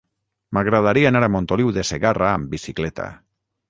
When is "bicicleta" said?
2.59-3.11